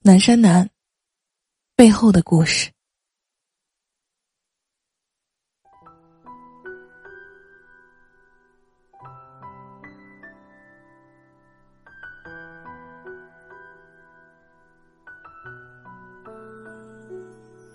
[0.00, 0.70] 南山南
[1.74, 2.70] 背后的故事。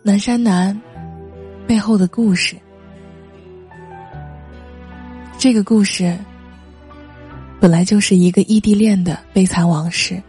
[0.01, 0.81] 南山南
[1.67, 2.55] 背后的故事。
[5.37, 6.17] 这个故事
[7.59, 10.23] 本来就是一个异地恋的悲惨往事。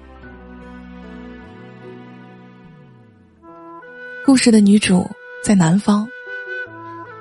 [4.26, 5.06] 故事的女主
[5.42, 6.08] 在南方，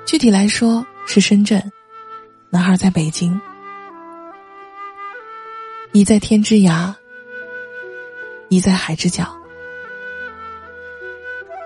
[0.06, 1.62] 具体来说是深圳，
[2.50, 3.38] 男孩在北京。
[5.92, 6.94] 你在天之涯，
[8.48, 9.28] 你在海之角。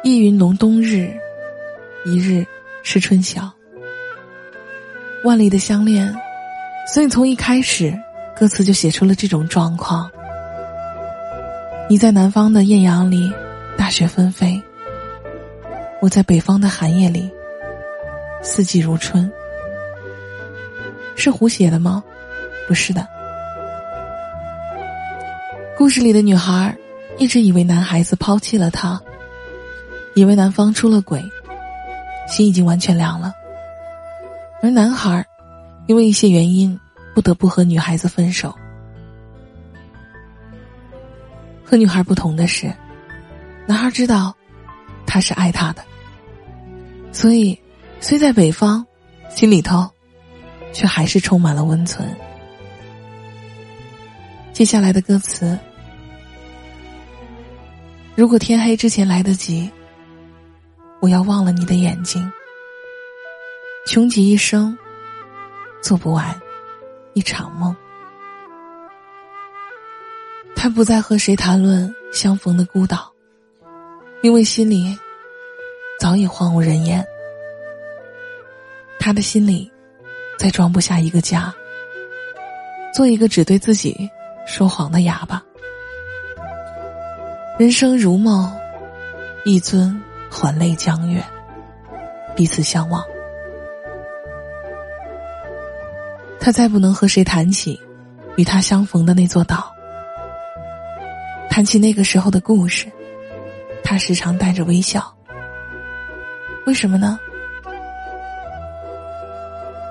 [0.04, 1.08] 一云浓冬日，
[2.04, 2.44] 一日
[2.82, 3.54] 是春晓。
[5.24, 6.12] 万里的相恋，
[6.92, 7.96] 所以从一开始，
[8.36, 10.10] 歌词就写出了这种状况。
[11.88, 13.32] 你在南方的艳阳里，
[13.78, 14.60] 大雪纷飞。
[16.08, 17.30] 我在北方的寒夜里，
[18.42, 19.30] 四季如春。
[21.18, 22.02] 是胡写的吗？
[22.66, 23.06] 不是的。
[25.78, 26.74] 故事里的女孩
[27.18, 28.98] 一直以为男孩子抛弃了她，
[30.16, 31.22] 以为男方出了轨，
[32.26, 33.34] 心已经完全凉了。
[34.62, 35.26] 而男孩
[35.88, 36.80] 因为一些原因，
[37.14, 38.56] 不得不和女孩子分手。
[41.66, 42.74] 和女孩不同的是，
[43.68, 44.34] 男孩知道。
[45.10, 45.82] 他是爱她的，
[47.18, 47.60] 所以
[48.00, 48.86] 虽在北方，
[49.28, 49.90] 心里头
[50.72, 52.08] 却还是充满了温存。
[54.54, 55.58] 接下来的歌词：
[58.14, 59.68] 如果天黑之前来得及，
[61.02, 62.32] 我要忘了你的眼睛。
[63.88, 64.78] 穷极一生，
[65.82, 66.40] 做不完
[67.16, 67.76] 一场梦。
[70.56, 73.12] 他不再和谁谈论相逢的孤岛。
[74.22, 74.96] 因为心里
[76.00, 77.04] 早已荒无人烟，
[79.00, 79.72] 他的心里
[80.38, 81.54] 再装不下一个家，
[82.94, 84.08] 做一个只对自己
[84.46, 85.44] 说谎的哑巴。
[87.58, 88.56] 人生如梦，
[89.44, 90.00] 一尊
[90.30, 91.24] 还酹江月，
[92.36, 93.04] 彼此相望。
[96.40, 97.82] 他再不能和谁谈起
[98.36, 99.74] 与他相逢的那座岛，
[101.50, 102.88] 谈起那个时候的故事。
[103.84, 105.17] 他时常带着微笑，
[106.68, 107.18] 为什么呢？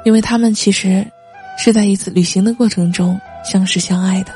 [0.04, 1.04] 因为他们其实
[1.56, 4.32] 是在一次旅行的过程中相识相爱的。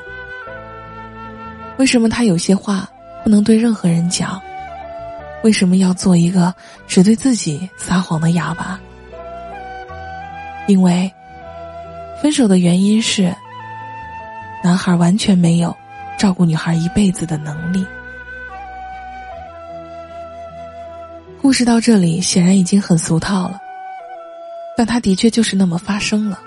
[1.76, 2.88] 为什么他有些话
[3.22, 4.40] 不能对任何人讲？
[5.42, 6.54] 为什么要做一个
[6.86, 8.80] 只对自己撒谎的哑巴？
[10.66, 11.12] 因为
[12.22, 13.34] 分手的原因是，
[14.64, 15.76] 男孩完全没有
[16.18, 17.84] 照顾女孩一辈子的能力。
[21.42, 23.58] 故事到这里显然已经很俗套了，
[24.76, 26.38] 但它的确就是那么发生了。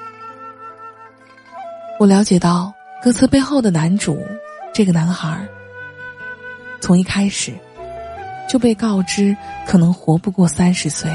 [2.00, 2.72] 我了解到
[3.02, 4.24] 歌词背后的男主，
[4.72, 5.36] 这个男孩
[6.80, 7.54] 从一开始
[8.48, 11.10] 就被告知可能活不过三十岁，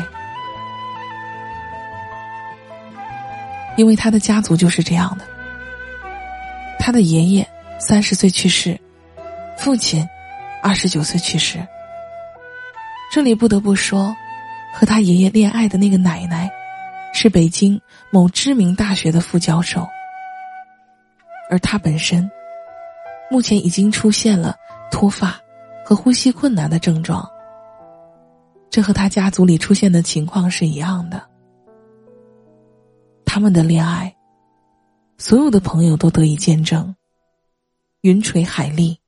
[3.77, 5.25] 因为他的家族就是这样的。
[6.81, 8.77] 他的爷爷三十岁去世，
[9.57, 10.05] 父亲
[10.65, 11.65] 二十九岁去世。
[13.11, 14.15] 这里不得不说，
[14.75, 16.51] 和他爷爷恋爱的那个奶奶，
[17.15, 17.81] 是北京
[18.11, 19.89] 某知名大学的副教授，
[21.51, 22.31] 而他本身，
[23.31, 24.55] 目前已经出现了
[24.91, 25.41] 脱发
[25.85, 27.27] 和呼吸困难的症状。
[28.69, 31.27] 这和他家族里出现的情况是一样的。
[33.25, 34.15] 他们的恋爱，
[35.17, 36.95] 所有的朋友都得以见证，
[38.03, 39.01] 云垂海立，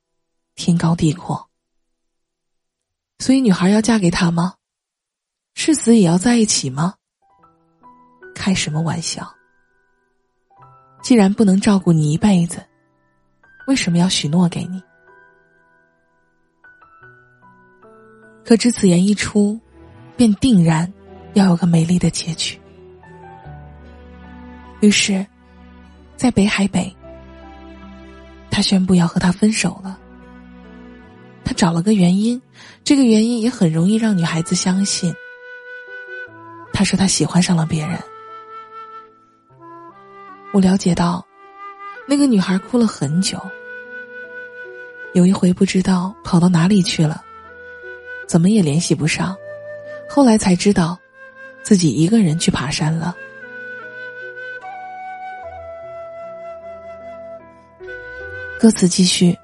[0.55, 1.50] 天高地阔。
[3.21, 4.55] 所以，女孩要嫁给他吗？
[5.53, 6.95] 誓死也要在一起吗？
[8.33, 9.31] 开什么玩笑！
[11.03, 12.65] 既然不能照顾你一辈子，
[13.67, 14.81] 为什么要许诺给你？
[18.43, 19.61] 可知此言一出，
[20.17, 20.91] 便定然
[21.35, 22.59] 要有个美丽的结局。
[24.79, 25.23] 于是，
[26.17, 26.91] 在北海北，
[28.49, 30.00] 他宣布要和他分手了。
[31.51, 32.41] 他找了个原因，
[32.81, 35.13] 这个原因也很容易让女孩子相信。
[36.71, 37.99] 他说他喜欢上了别人。
[40.53, 41.27] 我了解到，
[42.07, 43.37] 那个女孩哭了很久。
[45.11, 47.21] 有一回不知道跑到哪里去了，
[48.25, 49.35] 怎么也联系不上，
[50.09, 50.97] 后来才知道，
[51.63, 53.13] 自己一个人去爬山了。
[58.57, 59.37] 歌词继续，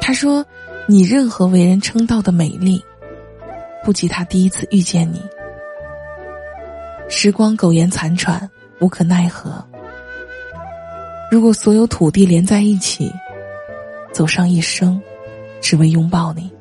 [0.00, 0.42] 他说。
[0.90, 2.84] 你任何为人称道的美丽，
[3.84, 5.22] 不及他第一次遇见你。
[7.08, 8.50] 时光苟延残喘，
[8.80, 9.64] 无可奈何。
[11.30, 13.08] 如果所有土地连在一起，
[14.12, 15.00] 走上一生，
[15.60, 16.52] 只为拥抱你，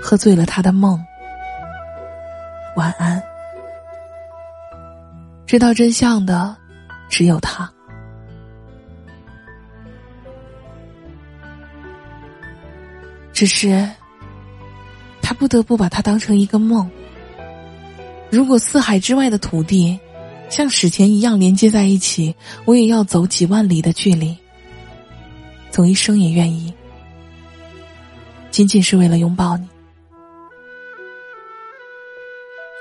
[0.00, 1.04] 喝醉了他的梦。
[2.76, 3.20] 晚安。
[5.46, 6.56] 知道真相的，
[7.08, 7.68] 只有他。
[13.36, 13.86] 只是，
[15.20, 16.90] 他不得不把它当成一个梦。
[18.30, 20.00] 如果四海之外的土地，
[20.48, 22.34] 像史前一样连接在一起，
[22.64, 24.34] 我也要走几万里的距离，
[25.70, 26.72] 走一生也愿意，
[28.50, 29.68] 仅仅是为了拥抱你。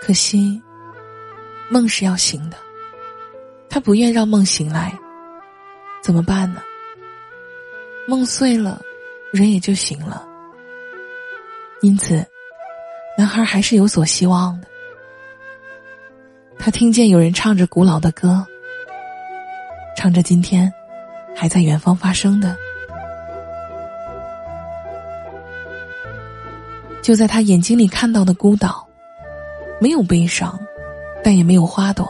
[0.02, 0.62] 可惜。
[1.70, 2.56] 梦是要醒的，
[3.68, 4.98] 他不愿让梦醒来，
[6.02, 6.62] 怎么办呢？
[8.08, 8.82] 梦碎了，
[9.34, 10.26] 人也就醒了。
[11.82, 12.26] 因此，
[13.18, 14.68] 男孩还是有所希望的。
[16.58, 18.46] 他听见有人唱着古老的歌，
[19.98, 20.72] 唱着今天
[21.36, 22.56] 还在远方发生的。
[27.02, 28.88] 就在他眼睛里看到的孤岛，
[29.80, 30.60] 没有悲伤。
[31.24, 32.08] 但也没有花朵，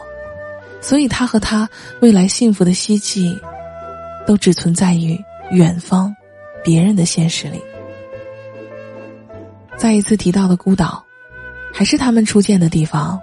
[0.78, 1.66] 所以他和他
[2.02, 3.34] 未来幸福的希冀，
[4.26, 5.18] 都只存在于
[5.52, 6.14] 远方，
[6.62, 7.58] 别人的现实里。
[9.86, 11.04] 再一次提到的孤岛，
[11.72, 13.22] 还是他们初见的地方。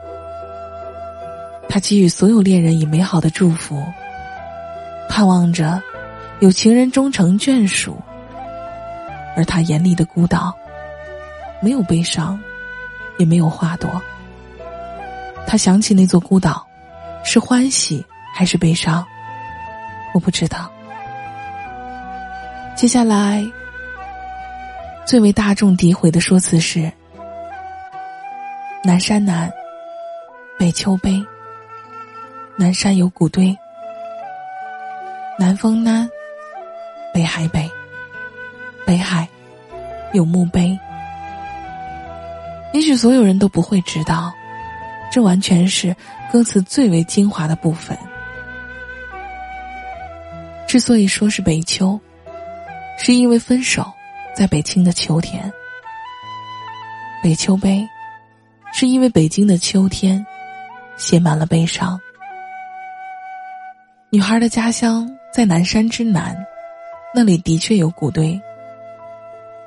[1.68, 3.84] 他给予所有恋人以美好的祝福，
[5.10, 5.84] 盼望着
[6.40, 8.02] 有情人终成眷属。
[9.36, 10.56] 而他眼里的孤岛，
[11.62, 12.40] 没有悲伤，
[13.18, 14.02] 也没有花朵。
[15.46, 16.66] 他想起那座孤岛，
[17.26, 19.06] 是欢喜还是悲伤？
[20.14, 20.72] 我不知道。
[22.74, 23.46] 接下来，
[25.06, 26.92] 最为大众诋毁的说辞是：
[28.84, 29.52] 南山南，
[30.58, 31.24] 北丘北。
[32.56, 33.58] 南山有古堆，
[35.40, 36.08] 南风南，
[37.12, 37.68] 北海北，
[38.86, 39.28] 北海
[40.14, 40.78] 有墓碑。
[42.74, 44.32] 也许所有人都不会知道。
[45.12, 45.96] 这完全是
[46.32, 47.98] 歌词最为精华的部分。
[50.68, 52.00] 之所以说是北秋，
[52.98, 53.92] 是因为分手
[54.36, 55.52] 在北京的秋天。
[57.22, 57.88] 北秋悲，
[58.74, 60.26] 是因为北京的秋天
[60.98, 62.00] 写满了悲伤。
[64.10, 66.36] 女孩的家乡在南山之南，
[67.14, 68.40] 那里的确有古堆。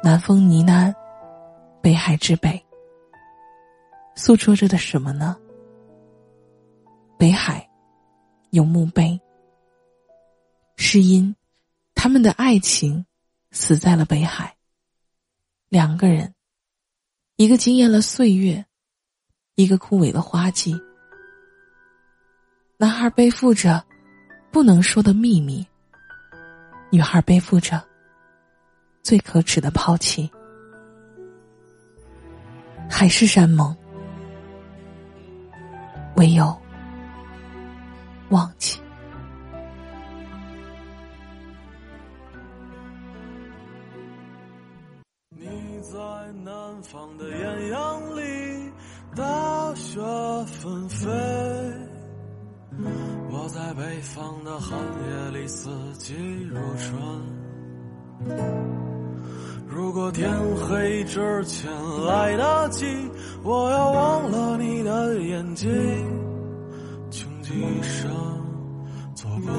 [0.02, 0.94] 南风呢喃，
[1.80, 2.62] 北海之北。
[4.16, 5.36] 诉说着的什么呢？
[7.16, 7.66] 北海
[8.50, 9.18] 有墓碑，
[10.76, 11.34] 是因
[11.94, 13.06] 他们的爱情
[13.52, 14.55] 死在了北海。
[15.76, 16.32] 两个人，
[17.36, 18.64] 一个惊艳了岁月，
[19.56, 20.74] 一个枯萎了花季。
[22.78, 23.84] 男孩背负着
[24.50, 25.66] 不能说的秘密，
[26.90, 27.86] 女孩背负着
[29.02, 30.30] 最可耻的抛弃。
[32.88, 33.76] 海誓山盟。
[36.16, 36.58] 唯有
[38.30, 38.80] 忘记。
[55.46, 56.14] 四季
[56.48, 56.98] 如春。
[59.68, 61.70] 如果天黑之前
[62.06, 62.86] 来得及，
[63.42, 65.68] 我要忘了你的眼睛，
[67.10, 68.10] 穷极一生
[69.14, 69.54] 做不完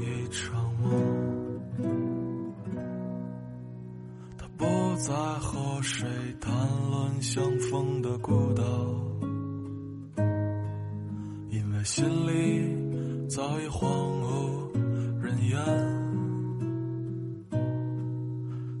[0.00, 0.90] 一场梦。
[4.38, 4.64] 他不
[4.96, 6.08] 再和谁
[6.40, 6.50] 谈
[6.90, 8.64] 论相逢的孤岛，
[11.50, 14.15] 因为心里早已荒无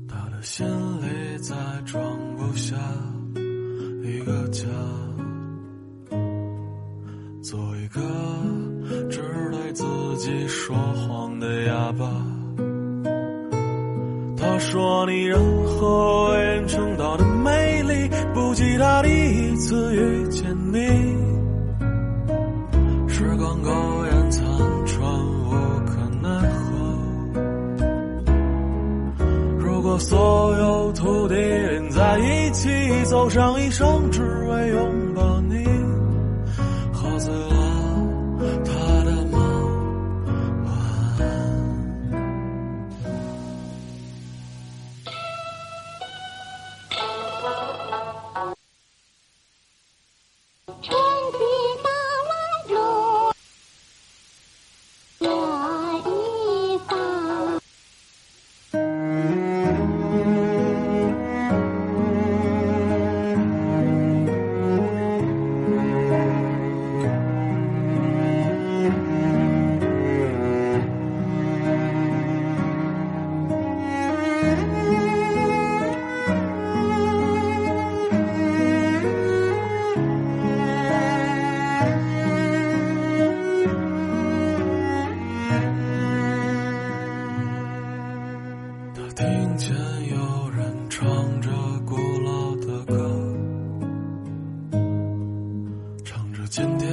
[0.08, 0.42] 他的。
[0.42, 1.54] 心里再
[1.84, 2.00] 装
[2.36, 2.76] 不下
[4.04, 4.64] 一个家，
[7.42, 8.00] 做一个
[9.10, 9.84] 只对自
[10.18, 12.06] 己说谎的哑巴。
[14.36, 21.05] 他说你任何为人称道的美丽，不及他第一次遇见你。
[33.28, 34.95] 上一生，只为拥
[96.56, 96.90] 今天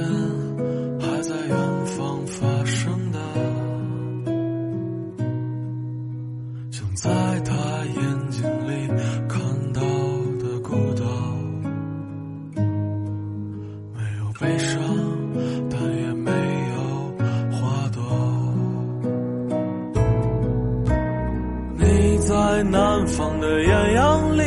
[1.00, 1.56] 还在远
[1.86, 3.18] 方发生的，
[6.70, 7.54] 像在他
[7.86, 8.86] 眼睛里
[9.26, 9.40] 看
[9.72, 9.80] 到
[10.38, 11.02] 的孤岛，
[13.94, 14.78] 没有悲伤，
[15.70, 16.30] 但也没
[16.74, 16.76] 有
[17.50, 17.98] 花朵。
[21.78, 24.42] 你在南方的艳阳里，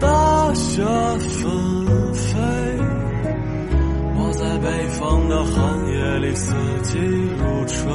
[0.00, 0.82] 大雪
[1.18, 2.32] 纷飞；
[5.06, 6.98] 在北方的寒夜里，四季
[7.38, 7.86] 如春。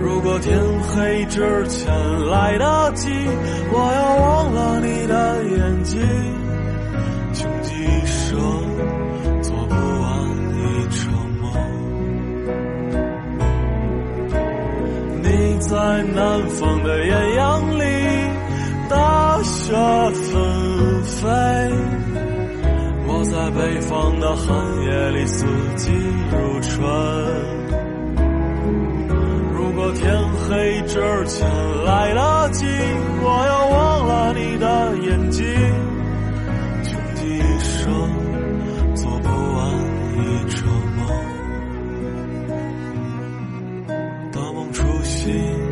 [0.00, 1.90] 如果天黑之前
[2.28, 3.08] 来得及，
[3.72, 6.00] 我要忘了你的眼睛，
[7.32, 8.38] 穷极一生
[9.42, 10.04] 做不完
[10.52, 11.00] 一场
[11.40, 11.42] 梦。
[15.22, 17.82] 你在南方的艳阳里，
[18.90, 19.72] 大雪
[20.12, 21.26] 纷飞；
[23.24, 24.54] 在北方的寒
[24.84, 25.90] 夜里，四季
[26.30, 26.74] 如春。
[29.54, 30.14] 如果天
[30.46, 31.48] 黑之前
[31.84, 32.66] 来得及，
[33.22, 34.66] 我要忘了你的
[35.06, 35.44] 眼睛，
[36.84, 37.90] 穷极一生
[38.94, 39.72] 做不完
[40.12, 40.18] 一
[40.50, 41.08] 场梦。
[44.32, 45.63] 大梦初醒。